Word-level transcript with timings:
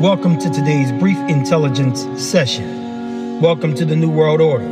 Welcome 0.00 0.38
to 0.38 0.48
today's 0.48 0.90
brief 0.92 1.18
intelligence 1.28 2.06
session. 2.16 3.38
Welcome 3.42 3.74
to 3.74 3.84
the 3.84 3.94
New 3.94 4.08
World 4.08 4.40
Order. 4.40 4.64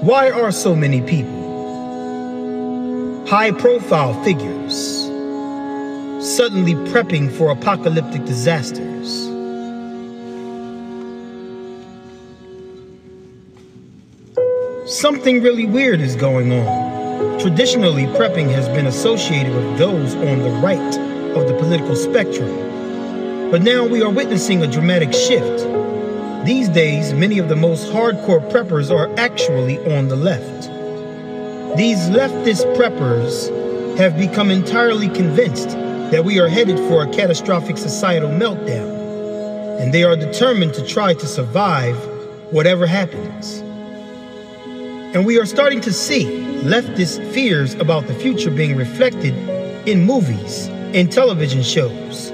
Why 0.00 0.30
are 0.30 0.50
so 0.50 0.74
many 0.74 1.02
people, 1.02 1.36
high 3.26 3.50
profile 3.50 4.14
figures, 4.24 5.02
suddenly 6.26 6.72
prepping 6.90 7.30
for 7.30 7.50
apocalyptic 7.50 8.24
disasters? 8.24 9.26
Something 14.90 15.42
really 15.42 15.66
weird 15.66 16.00
is 16.00 16.16
going 16.16 16.50
on. 16.50 16.87
Traditionally, 17.40 18.04
prepping 18.04 18.50
has 18.50 18.68
been 18.68 18.86
associated 18.86 19.54
with 19.54 19.78
those 19.78 20.14
on 20.14 20.38
the 20.40 20.50
right 20.62 20.98
of 21.36 21.48
the 21.48 21.54
political 21.54 21.96
spectrum. 21.96 23.50
But 23.50 23.62
now 23.62 23.86
we 23.86 24.02
are 24.02 24.10
witnessing 24.10 24.62
a 24.62 24.66
dramatic 24.66 25.12
shift. 25.12 25.66
These 26.44 26.68
days, 26.68 27.12
many 27.12 27.38
of 27.38 27.48
the 27.48 27.56
most 27.56 27.90
hardcore 27.90 28.46
preppers 28.50 28.90
are 28.90 29.12
actually 29.18 29.78
on 29.94 30.08
the 30.08 30.16
left. 30.16 30.68
These 31.76 31.98
leftist 32.08 32.64
preppers 32.76 33.48
have 33.98 34.16
become 34.16 34.50
entirely 34.50 35.08
convinced 35.08 35.70
that 36.10 36.24
we 36.24 36.38
are 36.38 36.48
headed 36.48 36.78
for 36.88 37.02
a 37.02 37.10
catastrophic 37.12 37.78
societal 37.78 38.30
meltdown, 38.30 39.80
and 39.80 39.92
they 39.92 40.04
are 40.04 40.16
determined 40.16 40.74
to 40.74 40.86
try 40.86 41.14
to 41.14 41.26
survive 41.26 41.96
whatever 42.50 42.86
happens. 42.86 43.62
And 45.18 45.26
we 45.26 45.36
are 45.40 45.46
starting 45.46 45.80
to 45.80 45.92
see 45.92 46.26
leftist 46.62 47.32
fears 47.32 47.74
about 47.74 48.06
the 48.06 48.14
future 48.14 48.52
being 48.52 48.76
reflected 48.76 49.34
in 49.84 50.06
movies 50.06 50.68
and 50.94 51.10
television 51.10 51.60
shows. 51.60 52.30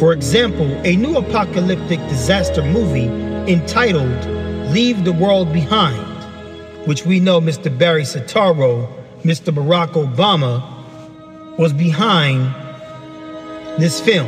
For 0.00 0.12
example, 0.12 0.66
a 0.84 0.96
new 0.96 1.16
apocalyptic 1.18 2.00
disaster 2.08 2.64
movie 2.64 3.06
entitled 3.48 4.24
Leave 4.72 5.04
the 5.04 5.12
World 5.12 5.52
Behind, 5.52 6.04
which 6.84 7.06
we 7.06 7.20
know 7.20 7.40
Mr. 7.40 7.70
Barry 7.78 8.02
Soetoro, 8.02 8.92
Mr. 9.22 9.54
Barack 9.54 9.92
Obama, 9.92 10.60
was 11.58 11.72
behind 11.72 12.52
this 13.78 14.00
film. 14.00 14.26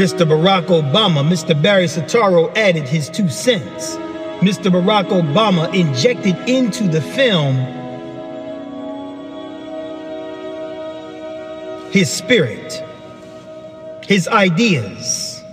Mr. 0.00 0.26
Barack 0.26 0.68
Obama, 0.68 1.22
Mr. 1.22 1.52
Barry 1.60 1.84
Soetoro 1.84 2.50
added 2.56 2.88
his 2.88 3.10
two 3.10 3.28
cents. 3.28 3.96
Mr. 4.40 4.72
Barack 4.72 5.08
Obama 5.08 5.70
injected 5.74 6.34
into 6.48 6.84
the 6.84 7.02
film 7.02 7.54
his 11.92 12.10
spirit, 12.10 12.82
his 14.06 14.26
ideas. 14.28 15.44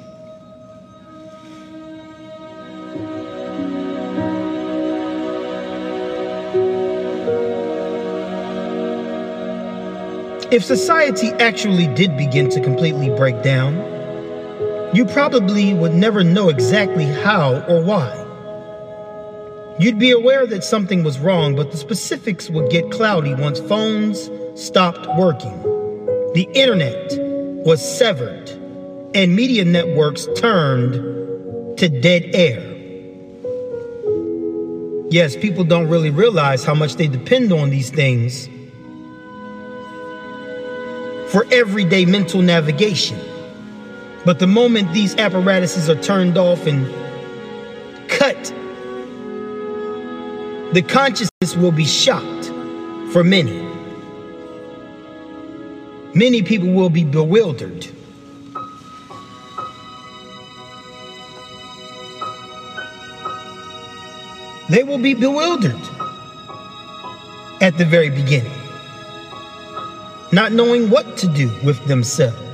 If 10.50 10.64
society 10.64 11.32
actually 11.42 11.94
did 11.96 12.16
begin 12.16 12.50
to 12.52 12.62
completely 12.62 13.10
break 13.10 13.44
down, 13.44 13.97
you 14.94 15.06
probably 15.06 15.74
would 15.74 15.94
never 15.94 16.24
know 16.24 16.50
exactly 16.50 17.06
how 17.06 17.62
or 17.68 17.84
why. 17.84 18.24
You'd 19.80 20.00
be 20.00 20.12
aware 20.12 20.48
that 20.48 20.64
something 20.64 21.04
was 21.04 21.20
wrong, 21.20 21.56
but 21.56 21.72
the 21.72 21.78
specifics 21.78 22.50
would 22.50 22.72
get 22.72 22.90
cloudy 22.90 23.34
once 23.34 23.60
phones 23.60 24.30
stopped 24.56 25.06
working. 25.18 25.62
The 26.34 26.48
internet 26.54 27.14
was 27.66 27.80
severed, 27.98 28.50
and 29.14 29.36
media 29.36 29.66
networks 29.66 30.28
turned 30.36 30.94
to 31.78 31.90
dead 31.90 32.32
air. 32.34 32.64
Yes, 35.10 35.36
people 35.36 35.64
don't 35.64 35.88
really 35.90 36.10
realize 36.10 36.64
how 36.64 36.74
much 36.74 36.96
they 36.96 37.08
depend 37.08 37.52
on 37.54 37.70
these 37.70 37.90
things 37.90 38.48
for 41.32 41.46
everyday 41.52 42.06
mental 42.06 42.42
navigation. 42.42 43.20
But 44.28 44.40
the 44.40 44.48
moment 44.48 44.92
these 44.92 45.16
apparatuses 45.16 45.90
are 45.90 45.96
turned 46.04 46.38
off 46.38 46.68
and 46.68 46.86
cut, 48.10 48.44
the 50.74 50.82
consciousness 50.82 51.56
will 51.56 51.72
be 51.72 51.86
shocked 51.86 52.48
for 53.14 53.24
many. 53.24 53.66
Many 56.14 56.42
people 56.42 56.68
will 56.74 56.90
be 56.90 57.06
bewildered. 57.06 57.88
They 64.70 64.84
will 64.84 64.98
be 64.98 65.14
bewildered 65.14 65.82
at 67.62 67.78
the 67.78 67.86
very 67.86 68.10
beginning, 68.10 68.52
not 70.34 70.52
knowing 70.52 70.90
what 70.90 71.16
to 71.20 71.28
do 71.30 71.50
with 71.64 71.82
themselves. 71.86 72.47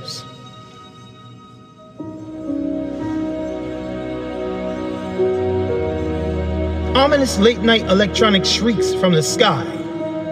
Ominous 7.04 7.38
late 7.38 7.60
night 7.60 7.82
electronic 7.82 8.46
shrieks 8.46 8.94
from 8.94 9.12
the 9.12 9.22
sky, 9.22 9.62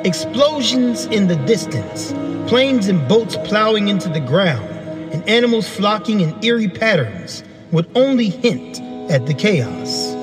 explosions 0.06 1.05
in 1.05 1.28
the 1.28 1.37
distance, 1.44 2.12
planes 2.49 2.88
and 2.88 3.06
boats 3.06 3.37
plowing 3.44 3.88
into 3.88 4.09
the 4.09 4.21
ground, 4.21 4.66
and 5.12 5.22
animals 5.28 5.69
flocking 5.69 6.21
in 6.22 6.43
eerie 6.43 6.71
patterns 6.71 7.44
would 7.72 7.87
only 7.94 8.31
hint 8.31 8.81
at 9.10 9.27
the 9.27 9.34
chaos. 9.34 10.15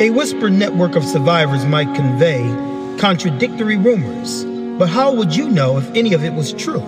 A 0.00 0.10
whispered 0.10 0.52
network 0.52 0.94
of 0.94 1.04
survivors 1.04 1.66
might 1.66 1.92
convey 1.96 2.44
contradictory 2.96 3.76
rumors, 3.76 4.44
but 4.78 4.88
how 4.88 5.12
would 5.12 5.34
you 5.34 5.50
know 5.50 5.78
if 5.78 5.90
any 5.96 6.14
of 6.14 6.22
it 6.22 6.34
was 6.34 6.52
true? 6.52 6.84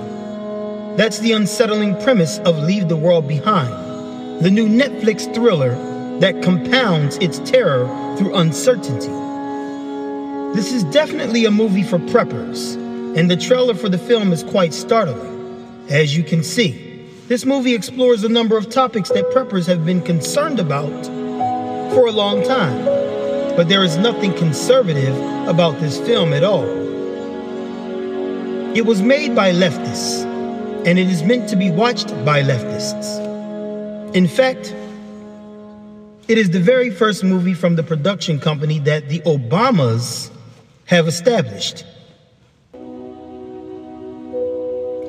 That's 0.96 1.19
the 1.19 1.32
unsettling 1.32 2.00
premise 2.00 2.38
of 2.38 2.60
Leave 2.60 2.88
the 2.88 2.96
World 2.96 3.26
Behind, 3.26 3.72
the 4.40 4.52
new 4.52 4.69
Netflix 4.69 5.34
thriller 5.34 5.74
that 6.20 6.42
compounds 6.42 7.16
its 7.18 7.38
terror 7.40 7.86
through 8.16 8.34
uncertainty. 8.34 9.08
This 10.54 10.72
is 10.72 10.84
definitely 10.84 11.44
a 11.46 11.50
movie 11.50 11.82
for 11.82 11.98
preppers, 11.98 12.76
and 13.16 13.30
the 13.30 13.36
trailer 13.36 13.74
for 13.74 13.88
the 13.88 13.98
film 13.98 14.32
is 14.32 14.42
quite 14.42 14.74
startling. 14.74 15.86
As 15.88 16.16
you 16.16 16.22
can 16.22 16.44
see, 16.44 17.08
this 17.28 17.44
movie 17.46 17.74
explores 17.74 18.22
a 18.24 18.28
number 18.28 18.58
of 18.58 18.68
topics 18.68 19.08
that 19.10 19.24
preppers 19.30 19.66
have 19.66 19.86
been 19.86 20.02
concerned 20.02 20.60
about 20.60 21.06
for 21.94 22.06
a 22.06 22.12
long 22.12 22.42
time, 22.44 22.84
but 23.56 23.68
there 23.68 23.82
is 23.82 23.96
nothing 23.96 24.34
conservative 24.34 25.16
about 25.48 25.80
this 25.80 25.98
film 26.00 26.32
at 26.32 26.44
all. 26.44 26.66
It 28.76 28.86
was 28.86 29.02
made 29.02 29.34
by 29.34 29.52
leftists, 29.52 30.24
and 30.86 30.98
it 30.98 31.08
is 31.08 31.22
meant 31.22 31.48
to 31.50 31.56
be 31.56 31.70
watched 31.70 32.08
by 32.24 32.42
leftists. 32.42 33.20
In 34.14 34.26
fact, 34.26 34.74
it 36.32 36.38
is 36.38 36.48
the 36.48 36.60
very 36.60 36.88
first 36.88 37.22
movie 37.22 37.53
from 37.53 37.76
the 37.76 37.82
production 37.82 38.41
company 38.41 38.78
that 38.78 39.06
the 39.10 39.20
Obamas 39.20 40.31
have 40.87 41.06
established. 41.06 41.84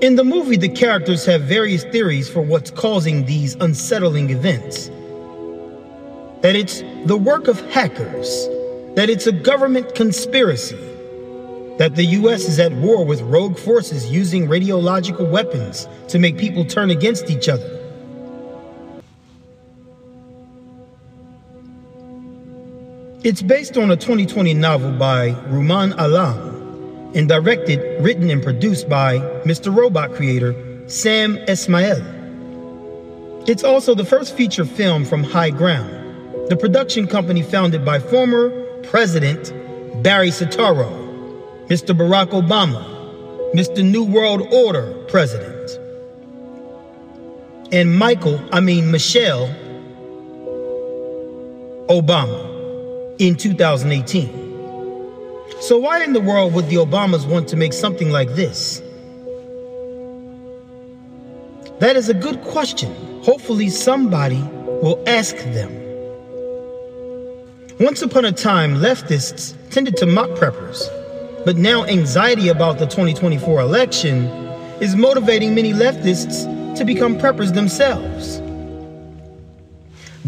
In 0.04 0.18
the 0.18 0.26
movie, 0.26 0.58
the 0.58 0.68
characters 0.68 1.26
have 1.26 1.44
various 1.44 1.86
theories 1.86 2.30
for 2.30 2.42
what's 2.42 2.72
causing 2.72 3.26
these 3.26 3.56
unsettling 3.56 4.32
events. 4.32 4.90
That 6.42 6.58
it's 6.58 6.82
the 7.06 7.16
work 7.16 7.48
of 7.48 7.58
hackers, 7.72 8.28
that 8.96 9.10
it's 9.10 9.26
a 9.26 9.32
government 9.32 9.96
conspiracy, 9.96 10.76
that 11.78 11.96
the 11.96 12.04
US 12.20 12.50
is 12.50 12.60
at 12.60 12.74
war 12.74 13.06
with 13.06 13.22
rogue 13.22 13.58
forces 13.58 14.12
using 14.12 14.48
radiological 14.50 15.32
weapons 15.32 15.88
to 16.10 16.20
make 16.20 16.38
people 16.38 16.66
turn 16.66 16.90
against 16.90 17.30
each 17.30 17.48
other. 17.48 17.83
It's 23.24 23.42
based 23.42 23.78
on 23.78 23.90
a 23.90 23.96
2020 23.96 24.54
novel 24.54 24.92
by 24.92 25.32
Rumaan 25.48 25.96
Alam 25.98 27.12
and 27.16 27.30
directed, 27.30 27.80
written, 28.04 28.30
and 28.30 28.44
produced 28.44 28.90
by 28.90 29.20
Mr. 29.46 29.74
Robot 29.74 30.14
creator 30.14 30.54
Sam 30.90 31.38
Esmail. 31.48 32.04
It's 33.48 33.64
also 33.64 33.96
the 33.96 34.04
first 34.04 34.36
feature 34.36 34.66
film 34.66 35.06
from 35.06 35.24
High 35.24 35.52
Ground, 35.52 35.90
the 36.50 36.58
production 36.58 37.08
company 37.08 37.44
founded 37.44 37.86
by 37.86 37.98
former 37.98 38.50
President 38.84 39.54
Barry 40.04 40.30
Soetoro, 40.30 40.90
Mr. 41.70 41.98
Barack 41.98 42.32
Obama, 42.32 42.84
Mr. 43.54 43.90
New 43.90 44.04
World 44.04 44.42
Order 44.54 45.02
President, 45.08 45.80
and 47.72 47.98
Michael, 47.98 48.42
I 48.52 48.60
mean 48.60 48.92
Michelle 48.92 49.48
Obama. 51.88 52.53
In 53.20 53.36
2018. 53.36 54.42
So, 55.62 55.78
why 55.78 56.04
in 56.04 56.14
the 56.14 56.20
world 56.20 56.54
would 56.54 56.68
the 56.68 56.76
Obamas 56.76 57.28
want 57.28 57.48
to 57.50 57.56
make 57.56 57.74
something 57.74 58.12
like 58.12 58.30
this? 58.36 58.82
That 61.80 61.96
is 61.96 62.10
a 62.10 62.14
good 62.14 62.42
question. 62.42 62.94
Hopefully, 63.24 63.70
somebody 63.70 64.42
will 64.82 65.02
ask 65.08 65.36
them. 65.38 65.72
Once 67.80 68.02
upon 68.02 68.26
a 68.26 68.32
time, 68.32 68.76
leftists 68.76 69.56
tended 69.70 69.98
to 69.98 70.06
mock 70.06 70.30
preppers, 70.32 70.88
but 71.46 71.56
now 71.56 71.86
anxiety 71.86 72.50
about 72.50 72.78
the 72.78 72.86
2024 72.86 73.62
election 73.62 74.26
is 74.82 74.96
motivating 74.96 75.56
many 75.56 75.72
leftists 75.72 76.46
to 76.76 76.86
become 76.86 77.18
preppers 77.18 77.54
themselves. 77.54 78.43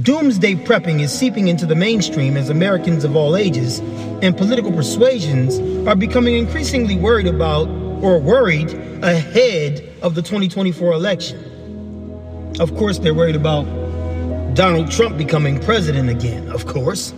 Doomsday 0.01 0.56
prepping 0.56 1.00
is 1.00 1.18
seeping 1.18 1.47
into 1.47 1.65
the 1.65 1.75
mainstream 1.75 2.36
as 2.36 2.50
Americans 2.50 3.06
of 3.06 3.15
all 3.15 3.38
ages 3.38 3.80
and 4.21 4.36
political 4.36 4.74
persuasions 4.74 5.57
are 5.88 5.95
becoming 5.95 6.36
increasingly 6.36 6.97
worried 6.97 7.27
about 7.27 7.69
or 8.03 8.19
worried 8.19 8.74
ahead 9.01 9.89
of 10.01 10.13
the 10.13 10.21
2024 10.21 10.92
election. 10.92 12.53
Of 12.59 12.75
course, 12.75 13.00
they're 13.00 13.13
worried 13.13 13.38
about 13.38 13.63
Donald 14.53 14.92
Trump 14.92 15.18
becoming 15.18 15.62
president 15.62 16.09
again, 16.09 16.50
of 16.50 16.65
course. 16.65 17.13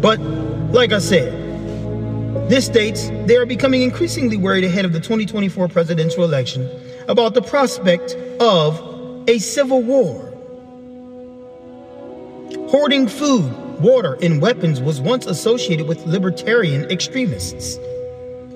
But, 0.00 0.18
like 0.72 0.92
I 0.92 0.98
said, 0.98 1.30
this 2.48 2.64
states 2.64 3.10
they 3.26 3.36
are 3.36 3.44
becoming 3.44 3.82
increasingly 3.82 4.38
worried 4.38 4.64
ahead 4.64 4.86
of 4.86 4.94
the 4.94 5.00
2024 5.00 5.68
presidential 5.68 6.24
election 6.24 6.70
about 7.06 7.34
the 7.34 7.42
prospect 7.42 8.14
of 8.40 9.24
a 9.28 9.38
civil 9.38 9.82
war. 9.82 10.25
Hoarding 12.78 13.08
food, 13.08 13.80
water, 13.80 14.18
and 14.20 14.42
weapons 14.42 14.82
was 14.82 15.00
once 15.00 15.24
associated 15.24 15.88
with 15.88 16.04
libertarian 16.04 16.84
extremists. 16.90 17.78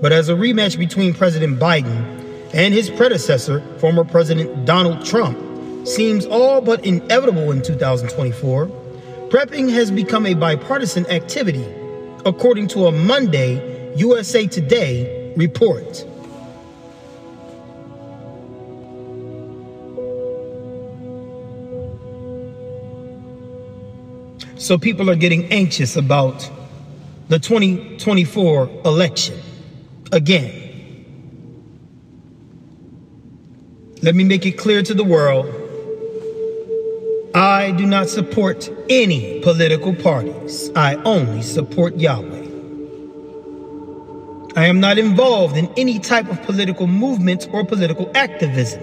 But 0.03 0.13
as 0.13 0.29
a 0.29 0.35
rematch 0.35 0.79
between 0.79 1.15
President 1.15 1.59
Biden 1.59 2.53
and 2.53 2.75
his 2.75 2.91
predecessor, 2.91 3.63
former 3.79 4.05
President 4.05 4.67
Donald 4.67 5.07
Trump, 5.07 5.39
seems 5.89 6.27
all 6.27 6.61
but 6.61 6.85
inevitable 6.85 7.51
in 7.51 7.63
2024, 7.63 8.67
prepping 9.31 9.73
has 9.73 9.91
become 9.91 10.27
a 10.27 10.35
bipartisan 10.35 11.07
activity, 11.07 11.65
according 12.27 12.69
to 12.69 12.89
a 12.89 12.93
Monday 12.93 13.95
USA 13.97 14.47
Today 14.47 15.33
report. 15.35 16.05
So 24.71 24.79
people 24.79 25.11
are 25.11 25.17
getting 25.17 25.47
anxious 25.47 25.97
about 25.97 26.49
the 27.29 27.41
2024 27.41 28.71
election 28.85 29.37
again. 30.13 30.53
Let 34.01 34.15
me 34.15 34.23
make 34.23 34.47
it 34.47 34.53
clear 34.53 34.85
to 34.85 34.95
the 34.95 35.03
world 35.03 35.47
I 37.35 37.73
do 37.73 37.85
not 37.85 38.09
support 38.09 38.71
any 38.89 39.41
political 39.41 39.93
parties. 39.93 40.71
I 40.77 40.95
only 41.03 41.43
support 41.43 41.97
Yahweh. 41.97 42.47
I 44.55 44.67
am 44.67 44.79
not 44.79 44.99
involved 44.99 45.57
in 45.57 45.69
any 45.77 45.99
type 45.99 46.31
of 46.31 46.41
political 46.43 46.87
movement 46.87 47.49
or 47.51 47.65
political 47.65 48.09
activism 48.15 48.81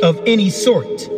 of 0.00 0.22
any 0.28 0.48
sort. 0.48 1.08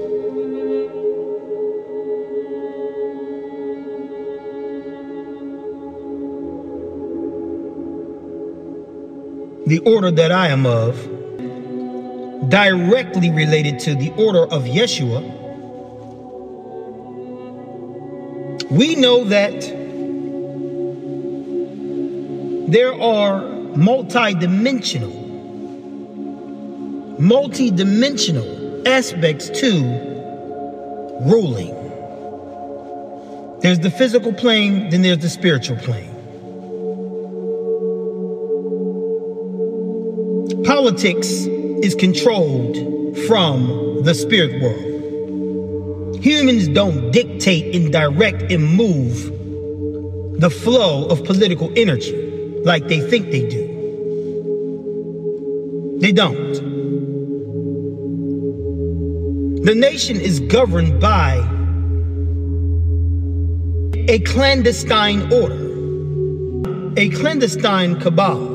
The 9.66 9.78
order 9.80 10.10
that 10.10 10.30
I 10.30 10.48
am 10.48 10.66
of, 10.66 10.94
directly 12.50 13.30
related 13.30 13.78
to 13.80 13.94
the 13.94 14.10
order 14.12 14.44
of 14.44 14.64
Yeshua, 14.64 15.22
we 18.70 18.96
know 18.96 19.24
that 19.24 19.60
there 22.70 22.92
are 23.00 23.40
multi-dimensional, 23.76 25.12
multi-dimensional 27.18 28.86
aspects 28.86 29.48
to 29.50 29.82
ruling. 31.22 31.74
There's 33.60 33.78
the 33.78 33.90
physical 33.90 34.32
plane, 34.32 34.90
then 34.90 35.02
there's 35.02 35.18
the 35.18 35.30
spiritual 35.30 35.76
plane. 35.78 36.13
Politics 40.84 41.46
is 41.82 41.94
controlled 41.94 42.76
from 43.26 44.02
the 44.02 44.12
spirit 44.12 44.60
world. 44.60 46.22
Humans 46.22 46.68
don't 46.68 47.10
dictate 47.10 47.74
and 47.74 47.90
direct 47.90 48.52
and 48.52 48.76
move 48.76 49.32
the 50.38 50.50
flow 50.50 51.06
of 51.06 51.24
political 51.24 51.72
energy 51.74 52.14
like 52.66 52.86
they 52.88 53.00
think 53.00 53.30
they 53.30 53.48
do. 53.48 53.66
They 56.00 56.12
don't. 56.12 56.52
The 59.64 59.74
nation 59.74 60.20
is 60.20 60.38
governed 60.40 61.00
by 61.00 61.36
a 64.06 64.18
clandestine 64.18 65.32
order, 65.32 66.92
a 66.98 67.08
clandestine 67.08 67.98
cabal 67.98 68.53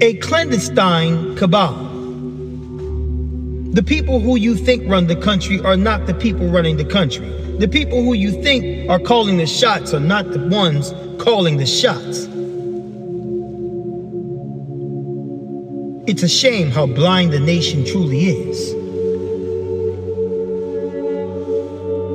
a 0.00 0.14
clandestine 0.18 1.34
cabal. 1.36 1.74
The 3.72 3.82
people 3.82 4.20
who 4.20 4.36
you 4.36 4.54
think 4.54 4.88
run 4.88 5.08
the 5.08 5.16
country 5.16 5.60
are 5.60 5.76
not 5.76 6.06
the 6.06 6.14
people 6.14 6.48
running 6.48 6.76
the 6.76 6.84
country. 6.84 7.28
The 7.58 7.66
people 7.66 8.04
who 8.04 8.12
you 8.14 8.30
think 8.42 8.88
are 8.88 9.00
calling 9.00 9.38
the 9.38 9.46
shots 9.46 9.92
are 9.92 10.00
not 10.00 10.30
the 10.30 10.38
ones 10.48 10.94
calling 11.20 11.56
the 11.56 11.66
shots. 11.66 12.28
It's 16.08 16.22
a 16.22 16.28
shame 16.28 16.70
how 16.70 16.86
blind 16.86 17.32
the 17.32 17.40
nation 17.40 17.84
truly 17.84 18.26
is. 18.26 18.72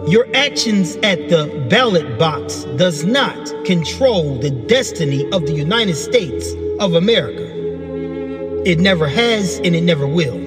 Your 0.09 0.25
actions 0.33 0.95
at 0.97 1.29
the 1.29 1.65
ballot 1.69 2.17
box 2.17 2.63
does 2.77 3.03
not 3.03 3.53
control 3.65 4.39
the 4.39 4.51
destiny 4.51 5.29
of 5.31 5.45
the 5.45 5.53
United 5.53 5.95
States 5.95 6.53
of 6.79 6.95
America. 6.95 7.52
It 8.65 8.79
never 8.79 9.07
has 9.07 9.57
and 9.57 9.75
it 9.75 9.81
never 9.81 10.07
will. 10.07 10.39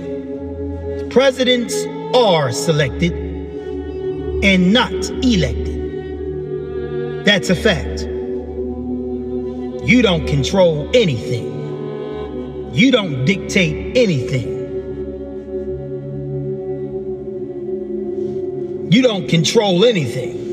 Presidents 1.11 1.85
are 2.14 2.50
selected 2.50 3.12
and 3.12 4.73
not 4.73 4.90
elected. 5.23 5.76
That's 7.26 7.50
a 7.50 7.54
fact. 7.54 8.04
You 9.87 10.00
don't 10.00 10.26
control 10.26 10.88
anything. 10.94 12.73
You 12.73 12.90
don't 12.90 13.26
dictate 13.26 13.94
anything. 13.99 14.49
You 18.90 19.02
don't 19.02 19.28
control 19.28 19.85
anything. 19.85 20.44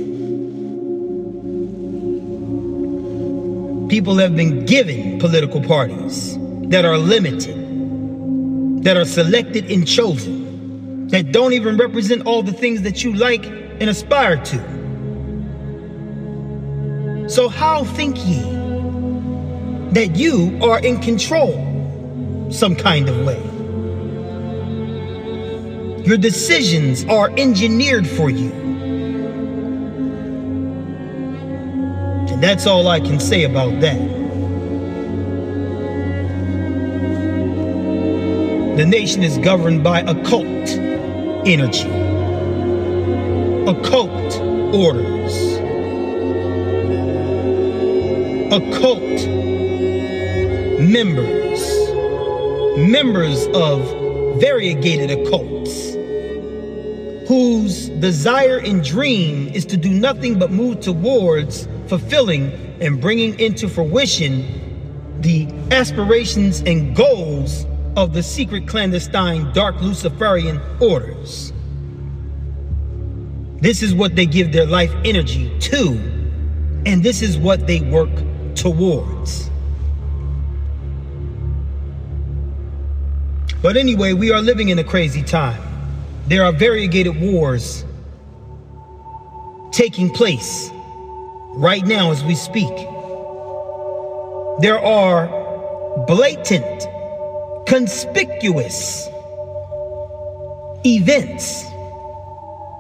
People 3.88 4.18
have 4.18 4.36
been 4.36 4.66
given 4.66 5.20
political 5.20 5.62
parties 5.62 6.38
that 6.74 6.86
are 6.86 6.98
limited, 6.98 8.84
that 8.84 8.98
are 8.98 9.06
selected 9.06 9.70
and 9.70 9.88
chosen, 9.88 11.08
that 11.10 11.32
don't 11.32 11.54
even 11.54 11.78
represent 11.78 12.26
all 12.26 12.42
the 12.42 12.52
things 12.52 12.82
that 12.82 13.04
you 13.04 13.14
like 13.14 13.46
and 13.46 13.92
aspire 13.92 14.44
to. 14.44 14.58
So, 17.30 17.48
how 17.48 17.84
think 17.84 18.18
ye 18.26 18.42
that 19.92 20.16
you 20.16 20.58
are 20.64 20.80
in 20.80 21.00
control 21.00 22.50
some 22.52 22.76
kind 22.76 23.08
of 23.08 23.24
way? 23.24 23.40
Your 26.08 26.18
decisions 26.18 27.06
are 27.06 27.30
engineered 27.38 28.08
for 28.08 28.32
you. 28.32 28.52
And 32.32 32.42
that's 32.42 32.66
all 32.66 32.88
I 32.88 33.00
can 33.00 33.20
say 33.20 33.44
about 33.44 33.80
that. 33.82 34.23
The 38.76 38.88
nation 38.88 39.22
is 39.22 39.38
governed 39.38 39.84
by 39.84 40.00
occult 40.00 40.48
energy, 41.46 41.88
occult 43.70 44.36
orders, 44.74 45.58
occult 48.52 49.28
members, 50.80 51.62
members 52.80 53.46
of 53.54 54.42
variegated 54.42 55.20
occults, 55.20 55.94
whose 57.28 57.90
desire 57.90 58.58
and 58.58 58.84
dream 58.84 59.50
is 59.50 59.68
to 59.68 59.78
do 59.78 59.92
nothing 59.92 60.40
but 60.40 60.50
move 60.50 60.80
towards 60.80 61.68
fulfilling 61.86 62.52
and 62.82 63.00
bringing 63.00 63.40
into 63.40 63.70
fruition 63.70 65.22
the 65.22 65.48
aspirations 65.70 66.62
and 66.62 66.96
goals 66.96 67.68
of 67.96 68.14
the 68.14 68.24
secret 68.24 68.68
clandestine 68.68 69.52
dark 69.54 69.80
Luciferian 69.82 70.60
orders. 70.80 71.54
This 73.62 73.82
is 73.82 73.94
what 73.94 74.16
they 74.16 74.26
give 74.26 74.52
their 74.52 74.66
life 74.66 74.94
energy 75.06 75.52
to, 75.60 75.90
and 76.86 77.04
this 77.04 77.22
is 77.22 77.38
what 77.38 77.66
they 77.68 77.82
work 77.82 78.10
towards. 78.56 79.50
But 83.62 83.78
anyway, 83.78 84.12
we 84.12 84.32
are 84.32 84.42
living 84.42 84.70
in 84.70 84.80
a 84.80 84.84
crazy 84.84 85.24
time. 85.24 85.62
There 86.28 86.44
are 86.44 86.52
variegated 86.52 87.20
wars 87.22 87.86
taking 89.72 90.10
place 90.10 90.70
right 91.56 91.86
now 91.86 92.12
as 92.12 92.24
we 92.26 92.36
speak. 92.36 92.76
There 94.60 94.80
are 94.80 95.28
blatant, 96.06 96.88
conspicuous 97.68 99.10
events 100.86 101.66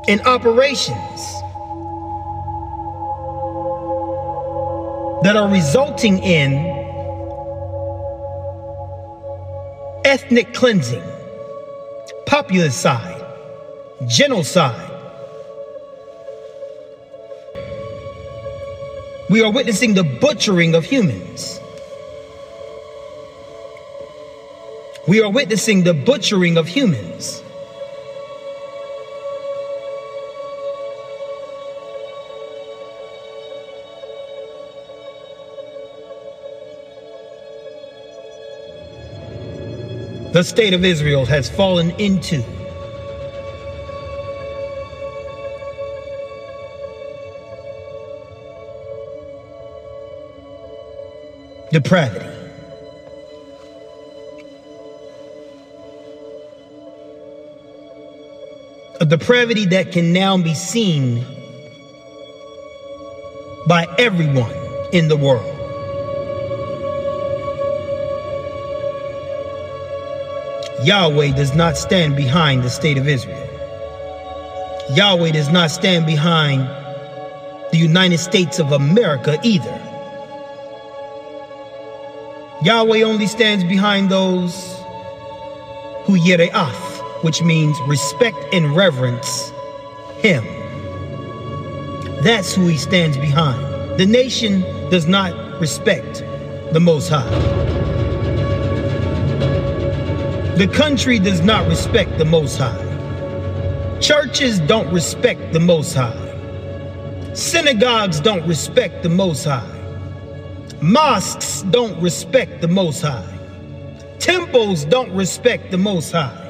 and 0.08 0.22
operations 0.22 1.34
that 5.24 5.36
are 5.38 5.50
resulting 5.50 6.20
in 6.20 6.54
ethnic 10.04 10.54
cleansing, 10.54 11.04
populicide, 12.25 13.25
genocide. 14.08 14.90
We 19.30 19.42
are 19.42 19.52
witnessing 19.52 19.94
the 19.94 20.04
butchering 20.04 20.75
of 20.75 20.84
humans. 20.84 21.60
We 25.07 25.22
are 25.22 25.29
witnessing 25.29 25.83
the 25.83 25.93
butchering 25.93 26.57
of 26.57 26.67
humans. 26.67 27.43
the 40.33 40.43
state 40.43 40.74
of 40.74 40.83
Israel 40.83 41.25
has 41.25 41.48
fallen 41.48 41.91
into. 42.00 42.43
Depravity. 51.72 52.33
A 59.03 59.05
depravity 59.05 59.65
that 59.65 59.91
can 59.91 60.13
now 60.13 60.38
be 60.38 60.53
seen 60.53 61.25
by 63.67 63.86
everyone 64.00 64.55
in 64.93 65.10
the 65.10 65.17
world. 65.17 65.43
Yahweh 70.88 71.36
does 71.36 71.53
not 71.53 71.75
stand 71.75 72.15
behind 72.15 72.63
the 72.63 72.69
state 72.69 72.98
of 72.98 73.05
Israel. 73.05 73.45
Yahweh 74.91 75.31
does 75.31 75.50
not 75.50 75.69
stand 75.69 76.05
behind 76.05 76.62
the 77.74 77.77
United 77.77 78.19
States 78.19 78.57
of 78.57 78.72
America 78.72 79.38
either. 79.43 79.81
Yahweh 82.63 83.01
only 83.01 83.27
stands 83.27 83.65
behind 83.65 84.10
those 84.10 84.53
who 86.05 86.15
yere'ath, 86.15 86.93
which 87.24 87.42
means 87.42 87.77
respect 87.88 88.38
and 88.53 88.75
reverence 88.75 89.51
him. 90.18 90.44
That's 92.22 92.53
who 92.53 92.68
he 92.68 92.77
stands 92.77 93.18
behind. 93.18 94.00
The 94.00 94.06
nation 94.06 94.62
does 94.89 95.08
not 95.08 95.60
respect 95.60 96.24
the 96.74 96.80
Most 96.80 97.10
High. 97.10 97.30
The 100.56 100.68
country 100.68 101.18
does 101.18 101.42
not 101.42 101.68
respect 101.68 102.18
the 102.18 102.25
Most 102.25 102.58
High. 102.58 104.00
Churches 104.00 104.60
don't 104.60 104.92
respect 104.94 105.53
the 105.53 105.60
Most 105.60 105.96
High. 105.96 106.20
Synagogues 107.34 108.20
don't 108.20 108.46
respect 108.48 109.01
the 109.01 109.10
Most 109.10 109.46
High. 109.46 109.70
Mosques 110.82 111.62
don't 111.72 112.00
respect 112.01 112.62
the 112.62 112.68
Most 112.68 113.01
High. 113.01 113.25
Temples 114.20 114.86
don't 114.86 115.12
respect 115.13 115.72
the 115.72 115.77
Most 115.77 116.12
High. 116.12 116.43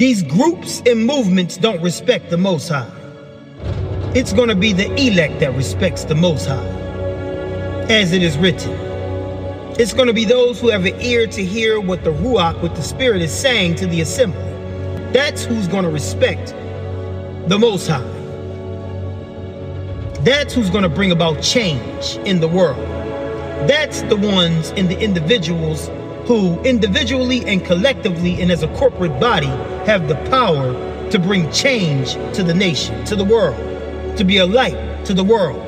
These 0.00 0.22
groups 0.22 0.80
and 0.86 1.04
movements 1.04 1.58
don't 1.58 1.82
respect 1.82 2.30
the 2.30 2.38
Most 2.38 2.70
High. 2.70 2.90
It's 4.14 4.32
going 4.32 4.48
to 4.48 4.54
be 4.54 4.72
the 4.72 4.90
elect 4.94 5.40
that 5.40 5.54
respects 5.54 6.04
the 6.04 6.14
Most 6.14 6.46
High, 6.46 6.66
as 7.90 8.14
it 8.14 8.22
is 8.22 8.38
written. 8.38 8.72
It's 9.78 9.92
going 9.92 10.06
to 10.06 10.14
be 10.14 10.24
those 10.24 10.58
who 10.58 10.70
have 10.70 10.86
an 10.86 10.98
ear 11.02 11.26
to 11.26 11.44
hear 11.44 11.78
what 11.82 12.02
the 12.02 12.14
Ruach, 12.14 12.62
what 12.62 12.76
the 12.76 12.82
Spirit 12.82 13.20
is 13.20 13.30
saying 13.30 13.74
to 13.74 13.86
the 13.86 14.00
assembly. 14.00 14.40
That's 15.12 15.44
who's 15.44 15.68
going 15.68 15.84
to 15.84 15.90
respect 15.90 16.54
the 17.48 17.58
Most 17.58 17.86
High. 17.86 18.00
That's 20.22 20.54
who's 20.54 20.70
going 20.70 20.84
to 20.84 20.88
bring 20.88 21.12
about 21.12 21.42
change 21.42 22.16
in 22.24 22.40
the 22.40 22.48
world. 22.48 22.78
That's 23.68 24.00
the 24.04 24.16
ones 24.16 24.70
and 24.78 24.88
the 24.88 24.98
individuals 24.98 25.88
who 26.24 26.58
individually 26.62 27.44
and 27.44 27.62
collectively 27.66 28.40
and 28.40 28.50
as 28.50 28.62
a 28.62 28.68
corporate 28.76 29.20
body 29.20 29.52
have 29.90 30.06
the 30.06 30.14
power 30.30 30.72
to 31.10 31.18
bring 31.18 31.50
change 31.50 32.12
to 32.32 32.44
the 32.44 32.54
nation, 32.54 33.04
to 33.04 33.16
the 33.16 33.24
world, 33.24 33.56
to 34.16 34.22
be 34.22 34.36
a 34.36 34.46
light 34.46 35.04
to 35.04 35.12
the 35.12 35.24
world, 35.24 35.58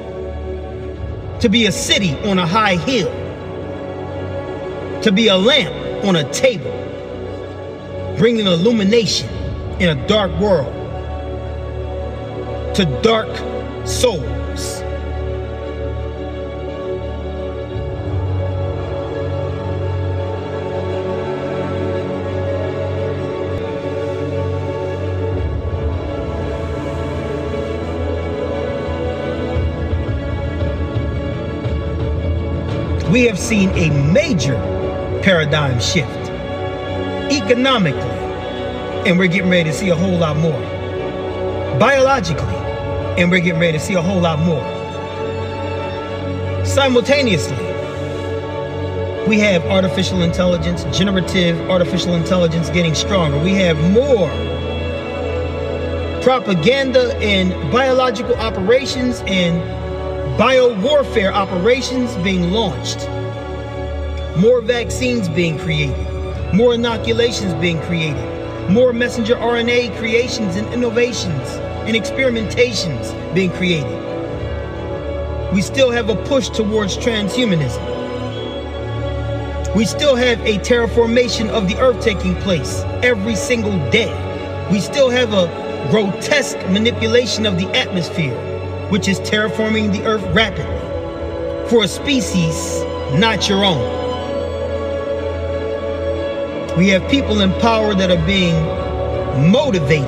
to 1.41 1.49
be 1.49 1.67
a 1.67 1.73
city 1.73 2.17
on 2.31 2.39
a 2.39 2.47
high 2.47 2.77
hill, 2.77 3.11
to 5.03 5.11
be 5.11 5.27
a 5.27 5.37
lamp 5.37 5.75
on 6.05 6.15
a 6.15 6.33
table, 6.33 6.71
bringing 8.17 8.47
illumination 8.47 9.29
in 9.81 9.89
a 9.89 10.07
dark 10.07 10.31
world 10.39 10.73
to 12.77 12.85
dark 13.03 13.29
souls. 13.85 14.32
We 33.13 33.25
have 33.25 33.39
seen 33.39 33.69
a 33.73 33.91
major 34.11 34.55
paradigm 35.23 35.79
shift 35.81 36.31
economically, 37.31 38.01
and 39.07 39.19
we're 39.19 39.27
getting 39.27 39.51
ready 39.51 39.65
to 39.65 39.77
see 39.77 39.91
a 39.91 39.95
whole 39.95 40.17
lot 40.17 40.39
more. 40.39 40.59
Biologically, 41.79 42.55
and 43.19 43.31
we're 43.31 43.41
getting 43.41 43.61
ready 43.61 43.77
to 43.77 43.85
see 43.85 43.93
a 43.93 44.01
whole 44.01 44.19
lot 44.19 44.39
more. 44.39 44.65
Simultaneously, 46.65 47.55
we 49.29 49.39
have 49.41 49.63
artificial 49.67 50.23
intelligence, 50.23 50.85
generative 50.97 51.61
artificial 51.69 52.15
intelligence 52.15 52.71
getting 52.71 52.95
stronger. 52.95 53.39
We 53.39 53.53
have 53.57 53.77
more 53.93 54.31
propaganda 56.23 57.15
and 57.19 57.53
biological 57.71 58.37
operations 58.37 59.23
and 59.27 59.82
bio 60.39 60.75
warfare 60.81 61.33
operations 61.33 62.15
being 62.17 62.51
launched 62.53 63.09
more 64.37 64.63
vaccines 64.63 65.29
being 65.29 65.59
created, 65.59 66.55
more 66.55 66.75
inoculations 66.75 67.53
being 67.55 67.79
created, 67.83 68.71
more 68.71 68.93
messenger 68.93 69.35
RNA 69.35 69.97
creations 69.99 70.57
and 70.57 70.67
innovations 70.73 71.49
and 71.87 71.95
experimentations 71.95 73.13
being 73.35 73.51
created. 73.51 73.99
We 75.53 75.61
still 75.61 75.91
have 75.91 76.09
a 76.09 76.17
push 76.25 76.49
towards 76.49 76.97
transhumanism. 76.97 78.01
We 79.77 79.85
still 79.85 80.17
have 80.17 80.41
a 80.47 80.59
terraformation 80.59 81.51
of 81.51 81.69
the 81.69 81.77
earth 81.79 82.03
taking 82.03 82.35
place 82.37 82.81
every 83.03 83.37
single 83.37 83.79
day. 83.91 84.11
We 84.73 84.81
still 84.81 85.11
have 85.11 85.35
a 85.35 85.47
grotesque 85.91 86.59
manipulation 86.71 87.45
of 87.45 87.59
the 87.59 87.69
atmosphere, 87.77 88.35
which 88.93 89.09
is 89.09 89.19
terraforming 89.21 89.91
the 89.91 90.05
earth 90.05 90.23
rapidly 90.35 90.67
for 91.71 91.85
a 91.85 91.89
species 91.89 92.83
not 93.19 93.49
your 93.49 93.65
own. 93.65 93.81
We 96.77 96.89
have 96.89 97.11
people 97.11 97.41
in 97.41 97.53
power 97.61 97.95
that 97.95 98.11
are 98.11 98.27
being 98.27 98.55
motivated 99.51 100.07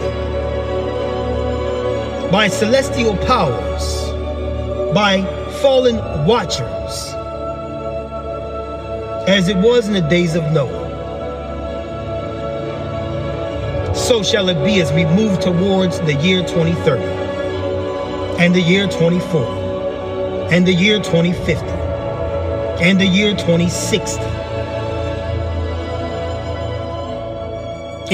by 2.30 2.48
celestial 2.48 3.16
powers, 3.24 4.10
by 4.92 5.22
fallen 5.62 5.96
watchers, 6.26 7.14
as 9.26 9.48
it 9.48 9.56
was 9.56 9.88
in 9.88 9.94
the 9.94 10.02
days 10.02 10.34
of 10.34 10.42
Noah. 10.52 10.84
So 13.94 14.22
shall 14.22 14.50
it 14.50 14.62
be 14.62 14.82
as 14.82 14.92
we 14.92 15.06
move 15.06 15.40
towards 15.40 16.00
the 16.00 16.12
year 16.16 16.42
2030, 16.42 17.23
and 18.38 18.54
the 18.54 18.60
year 18.60 18.86
2040, 18.86 20.52
and 20.54 20.66
the 20.66 20.72
year 20.72 20.98
2050, 20.98 21.64
and 22.82 23.00
the 23.00 23.06
year 23.06 23.30
2060. 23.32 24.22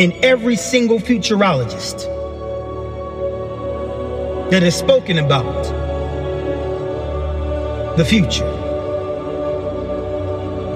In 0.01 0.13
every 0.23 0.57
single 0.57 0.99
futurologist 0.99 2.07
that 4.51 4.63
has 4.63 4.77
spoken 4.77 5.19
about 5.19 5.65
the 7.97 8.05
future, 8.05 8.51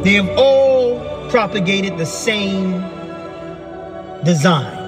they 0.03 0.15
have 0.15 0.31
all 0.37 1.01
propagated 1.31 1.99
the 1.99 2.07
same 2.07 2.81
design. 4.25 4.84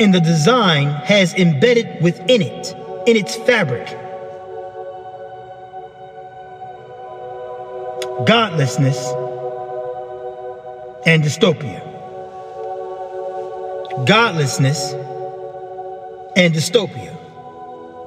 And 0.00 0.14
the 0.14 0.20
design 0.20 0.88
has 1.04 1.34
embedded 1.34 2.02
within 2.02 2.40
it, 2.40 2.74
in 3.06 3.16
its 3.16 3.36
fabric, 3.36 3.86
godlessness 8.26 8.98
and 11.06 11.22
dystopia. 11.22 11.86
Godlessness 14.06 14.92
and 16.36 16.54
dystopia. 16.54 17.16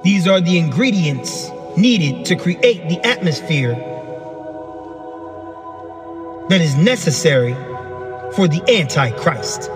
These 0.03 0.27
are 0.27 0.41
the 0.41 0.57
ingredients 0.57 1.51
needed 1.77 2.25
to 2.25 2.35
create 2.35 2.89
the 2.89 3.00
atmosphere 3.05 3.75
that 6.50 6.62
is 6.62 6.75
necessary 6.75 7.53
for 8.35 8.47
the 8.47 8.62
Antichrist, 8.67 9.69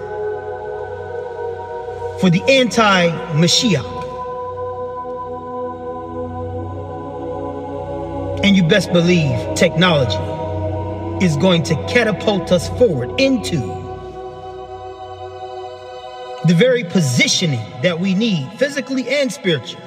for 2.19 2.29
the 2.29 2.41
anti 2.43 3.09
Mashiach. 3.33 3.95
And 8.43 8.55
you 8.55 8.63
best 8.63 8.91
believe 8.93 9.55
technology 9.55 10.15
is 11.25 11.35
going 11.37 11.63
to 11.63 11.75
catapult 11.87 12.51
us 12.51 12.69
forward 12.77 13.19
into 13.19 13.57
the 16.45 16.53
very 16.53 16.83
positioning 16.85 17.59
that 17.81 17.99
we 17.99 18.13
need, 18.13 18.47
physically 18.57 19.07
and 19.09 19.31
spiritually, 19.31 19.83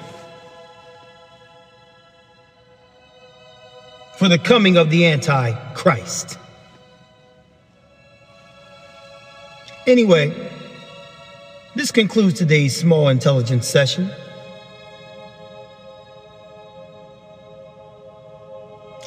for 4.18 4.28
the 4.28 4.38
coming 4.38 4.76
of 4.76 4.90
the 4.90 5.06
Antichrist. 5.06 6.38
Anyway, 9.86 10.49
this 11.80 11.90
concludes 11.90 12.38
today's 12.38 12.76
small 12.76 13.08
intelligence 13.08 13.66
session. 13.66 14.10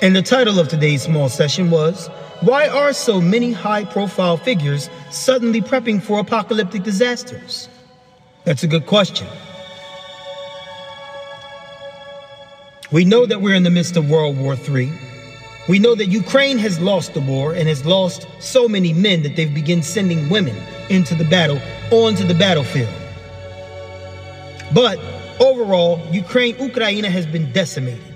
And 0.02 0.16
the 0.16 0.24
title 0.24 0.60
of 0.60 0.70
today's 0.70 1.04
small 1.04 1.30
session 1.30 1.70
was 1.70 2.08
Why 2.42 2.68
Are 2.68 2.92
So 2.92 3.22
Many 3.22 3.52
High 3.52 3.86
Profile 3.86 4.38
Figures 4.38 4.90
Suddenly 5.12 5.62
Prepping 5.62 6.02
for 6.02 6.20
Apocalyptic 6.20 6.82
Disasters? 6.82 7.70
That's 8.44 8.64
a 8.64 8.68
good 8.68 8.88
question. 8.88 9.28
We 12.92 13.06
know 13.06 13.28
that 13.28 13.40
we're 13.40 13.54
in 13.54 13.62
the 13.62 13.70
midst 13.70 13.98
of 13.98 14.10
World 14.10 14.36
War 14.40 14.56
III. 14.56 14.92
We 15.70 15.78
know 15.78 15.94
that 15.94 16.08
Ukraine 16.08 16.58
has 16.58 16.80
lost 16.80 17.14
the 17.14 17.22
war 17.22 17.54
and 17.54 17.68
has 17.68 17.86
lost 17.86 18.26
so 18.40 18.68
many 18.68 18.94
men 18.94 19.22
that 19.22 19.36
they've 19.36 19.54
begun 19.54 19.84
sending 19.84 20.28
women 20.28 20.58
into 20.94 21.16
the 21.16 21.26
battle, 21.26 21.60
onto 21.92 22.26
the 22.26 22.34
battlefield. 22.34 22.94
But 24.74 25.00
overall, 25.40 26.00
Ukraine, 26.12 26.58
Ukraine 26.60 27.04
has 27.04 27.26
been 27.26 27.52
decimated. 27.52 28.14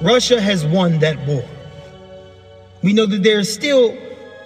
Russia 0.00 0.40
has 0.40 0.64
won 0.64 0.98
that 1.00 1.18
war. 1.26 1.44
We 2.82 2.92
know 2.92 3.06
that 3.06 3.22
there's 3.22 3.52
still 3.52 3.96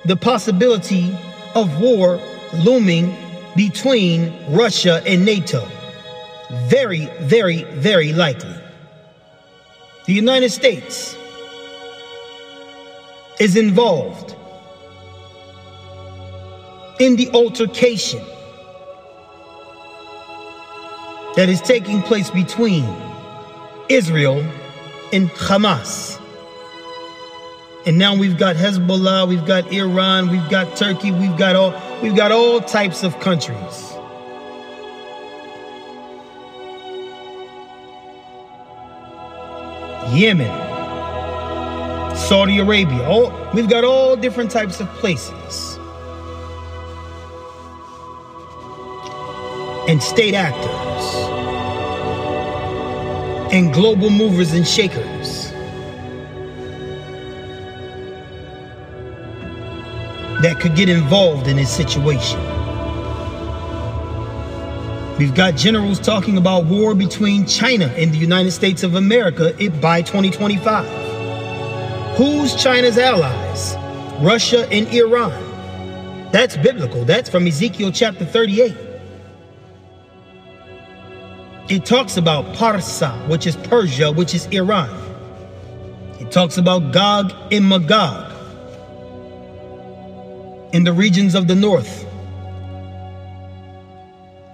the 0.06 0.16
possibility 0.16 1.14
of 1.54 1.80
war 1.80 2.18
looming 2.64 3.14
between 3.54 4.32
Russia 4.48 5.02
and 5.06 5.24
NATO. 5.24 5.68
Very, 6.64 7.06
very, 7.20 7.64
very 7.64 8.12
likely. 8.12 8.54
The 10.06 10.12
United 10.12 10.50
States 10.50 11.16
is 13.38 13.56
involved 13.56 14.34
in 17.02 17.16
the 17.16 17.28
altercation 17.30 18.22
that 21.34 21.48
is 21.48 21.60
taking 21.60 22.00
place 22.00 22.30
between 22.30 22.84
Israel 23.88 24.38
and 25.12 25.28
Hamas. 25.30 26.20
And 27.86 27.98
now 27.98 28.14
we've 28.14 28.38
got 28.38 28.54
Hezbollah, 28.54 29.26
we've 29.26 29.44
got 29.44 29.72
Iran, 29.72 30.30
we've 30.30 30.48
got 30.48 30.76
Turkey, 30.76 31.10
we've 31.10 31.36
got 31.36 31.56
all 31.56 31.74
we've 32.02 32.14
got 32.14 32.30
all 32.30 32.60
types 32.60 33.02
of 33.02 33.18
countries. 33.18 33.88
Yemen, 40.14 40.54
Saudi 42.14 42.60
Arabia, 42.60 43.02
all 43.08 43.32
we've 43.52 43.68
got 43.68 43.82
all 43.82 44.14
different 44.14 44.52
types 44.52 44.78
of 44.78 44.86
places. 45.00 45.71
And 49.92 50.02
state 50.02 50.32
actors 50.32 51.04
and 53.52 53.74
global 53.74 54.08
movers 54.08 54.54
and 54.54 54.66
shakers 54.66 55.50
that 60.40 60.56
could 60.60 60.76
get 60.76 60.88
involved 60.88 61.46
in 61.46 61.58
this 61.58 61.70
situation. 61.70 62.40
We've 65.18 65.34
got 65.34 65.56
generals 65.56 66.00
talking 66.00 66.38
about 66.38 66.64
war 66.64 66.94
between 66.94 67.44
China 67.44 67.88
and 67.88 68.14
the 68.14 68.18
United 68.18 68.52
States 68.52 68.82
of 68.82 68.94
America 68.94 69.52
by 69.82 70.00
2025. 70.00 72.16
Who's 72.16 72.54
China's 72.54 72.96
allies? 72.96 73.76
Russia 74.24 74.66
and 74.70 74.88
Iran. 74.88 76.30
That's 76.32 76.56
biblical. 76.56 77.04
That's 77.04 77.28
from 77.28 77.46
Ezekiel 77.46 77.92
chapter 77.92 78.24
38. 78.24 78.91
It 81.72 81.86
talks 81.86 82.18
about 82.18 82.44
Parsa, 82.54 83.26
which 83.28 83.46
is 83.46 83.56
Persia, 83.56 84.12
which 84.12 84.34
is 84.34 84.44
Iran. 84.48 84.90
It 86.20 86.30
talks 86.30 86.58
about 86.58 86.92
Gog 86.92 87.32
and 87.50 87.66
Magog 87.66 88.30
in 90.74 90.84
the 90.84 90.92
regions 90.92 91.34
of 91.34 91.48
the 91.48 91.54
north. 91.54 92.04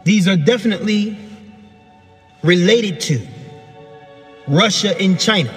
These 0.05 0.29
are 0.29 0.37
definitely 0.37 1.19
related 2.45 3.01
to 3.01 3.27
Russia 4.47 4.97
and 5.01 5.19
China. 5.19 5.53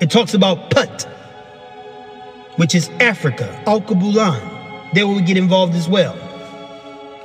It 0.00 0.10
talks 0.10 0.34
about 0.34 0.70
Put, 0.70 1.04
which 2.56 2.74
is 2.74 2.88
Africa, 2.98 3.62
Alkebulan. 3.68 4.94
They 4.94 5.04
will 5.04 5.20
get 5.20 5.36
involved 5.36 5.76
as 5.76 5.88
well. 5.88 6.25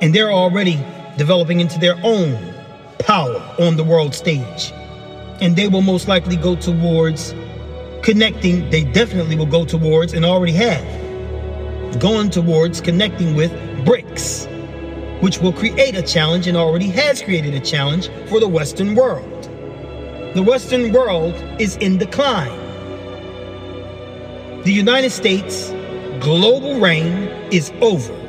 And 0.02 0.14
they're 0.14 0.32
already 0.32 0.84
developing 1.18 1.60
into 1.60 1.80
their 1.80 1.96
own 2.04 2.54
power 3.00 3.38
on 3.60 3.76
the 3.76 3.84
world 3.84 4.16
stage. 4.16 4.72
And 5.42 5.56
they 5.56 5.68
will 5.68 5.82
most 5.82 6.08
likely 6.08 6.36
go 6.36 6.56
towards 6.56 7.34
connecting, 8.04 8.70
they 8.70 8.84
definitely 8.84 9.36
will 9.36 9.46
go 9.46 9.66
towards 9.66 10.14
and 10.14 10.26
already 10.26 10.54
have 10.54 11.02
gone 12.00 12.30
towards 12.30 12.80
connecting 12.82 13.36
with 13.36 13.52
BRICS, 13.86 14.48
which 15.22 15.40
will 15.40 15.54
create 15.54 15.96
a 15.96 16.02
challenge 16.02 16.48
and 16.48 16.56
already 16.56 16.88
has 16.88 17.22
created 17.22 17.54
a 17.54 17.60
challenge 17.60 18.10
for 18.28 18.40
the 18.40 18.48
Western 18.48 18.96
world. 18.96 19.44
The 20.34 20.42
Western 20.42 20.94
world 20.94 21.36
is 21.60 21.76
in 21.78 21.98
decline. 21.98 22.58
The 24.64 24.72
United 24.72 25.12
States 25.12 25.70
global 26.22 26.80
reign 26.80 27.28
is 27.52 27.72
over. 27.82 28.21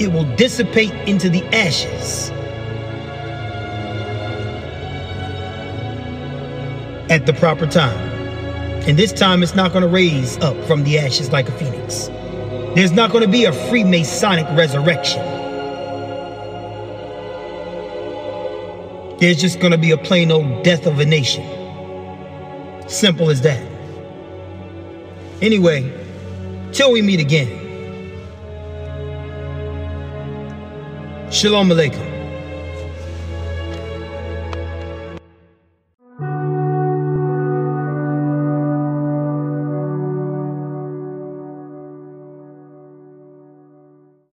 It 0.00 0.12
will 0.12 0.24
dissipate 0.36 0.92
into 1.08 1.28
the 1.28 1.44
ashes 1.54 2.30
at 7.10 7.26
the 7.26 7.32
proper 7.32 7.66
time. 7.66 7.96
And 8.86 8.98
this 8.98 9.12
time 9.12 9.42
it's 9.42 9.54
not 9.54 9.72
going 9.72 9.82
to 9.82 9.88
raise 9.88 10.36
up 10.38 10.56
from 10.66 10.84
the 10.84 10.98
ashes 10.98 11.30
like 11.30 11.48
a 11.48 11.52
phoenix. 11.52 12.08
There's 12.74 12.92
not 12.92 13.12
going 13.12 13.24
to 13.24 13.30
be 13.30 13.44
a 13.44 13.52
Freemasonic 13.52 14.56
resurrection. 14.56 15.22
There's 19.20 19.40
just 19.40 19.60
going 19.60 19.70
to 19.70 19.78
be 19.78 19.92
a 19.92 19.96
plain 19.96 20.32
old 20.32 20.64
death 20.64 20.86
of 20.86 20.98
a 20.98 21.06
nation. 21.06 21.44
Simple 22.88 23.30
as 23.30 23.42
that. 23.42 23.66
Anyway, 25.40 25.90
till 26.72 26.90
we 26.92 27.00
meet 27.00 27.20
again. 27.20 27.63
Shalom 31.34 31.72
Aleichem. 31.72 32.13